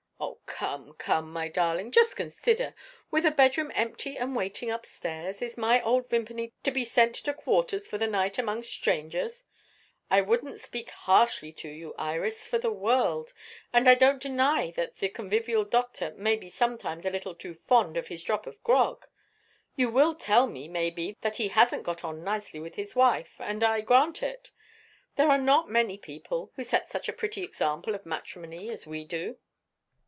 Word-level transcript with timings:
"Oh, 0.23 0.67
come, 0.67 0.93
come, 0.93 1.33
my 1.33 1.47
darling! 1.47 1.89
Just 1.91 2.15
consider. 2.15 2.75
With 3.09 3.25
a 3.25 3.31
bedroom 3.31 3.71
empty 3.73 4.15
and 4.15 4.35
waiting, 4.35 4.69
upstairs, 4.69 5.41
is 5.41 5.57
my 5.57 5.81
old 5.81 6.07
Vimpany 6.07 6.53
to 6.61 6.69
be 6.69 6.85
sent 6.85 7.15
to 7.15 7.33
quarters 7.33 7.87
for 7.87 7.97
the 7.97 8.05
night 8.05 8.37
among 8.37 8.61
strangers? 8.61 9.43
I 10.11 10.21
wouldn't 10.21 10.59
speak 10.59 10.91
harshly 10.91 11.51
to 11.53 11.67
you, 11.67 11.95
Iris, 11.97 12.47
for 12.47 12.59
the 12.59 12.67
whole 12.69 12.77
world; 12.77 13.33
and 13.73 13.87
I 13.89 13.95
don't 13.95 14.21
deny 14.21 14.69
that 14.71 14.97
the 14.97 15.09
convivial 15.09 15.63
doctor 15.65 16.13
may 16.15 16.35
be 16.35 16.49
sometimes 16.49 17.07
a 17.07 17.09
little 17.09 17.33
too 17.33 17.55
fond 17.55 17.97
of 17.97 18.09
his 18.09 18.23
drop 18.23 18.45
of 18.45 18.61
grog. 18.63 19.07
You 19.75 19.89
will 19.89 20.13
tell 20.13 20.45
me, 20.45 20.67
maybe, 20.67 21.17
that 21.21 21.37
he 21.37 21.47
hasn't 21.47 21.81
got 21.83 22.03
on 22.03 22.23
nicely 22.23 22.59
with 22.59 22.75
his 22.75 22.95
wife; 22.95 23.33
and 23.39 23.63
I 23.63 23.81
grant 23.81 24.21
it. 24.21 24.51
There 25.15 25.29
are 25.31 25.39
not 25.39 25.71
many 25.71 25.97
people 25.97 26.51
who 26.57 26.63
set 26.63 26.91
such 26.91 27.09
a 27.09 27.13
pretty 27.13 27.41
example 27.41 27.95
of 27.95 28.05
matrimony 28.05 28.69
as 28.69 28.85
we 28.85 29.03
do. 29.05 29.39